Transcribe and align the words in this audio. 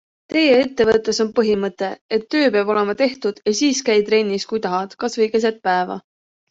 Teie 0.33 0.53
ettevõttes 0.61 1.19
on 1.25 1.29
põhimõte, 1.39 1.91
et 2.17 2.25
töö 2.35 2.49
peab 2.57 2.73
olema 2.77 2.97
tehtud 3.05 3.45
ja 3.51 3.57
siis 3.63 3.83
käi 3.91 4.01
trennis, 4.11 4.51
kui 4.53 4.67
tahad, 4.69 5.01
kasvõi 5.05 5.35
keset 5.37 5.67
päeva. 5.69 6.05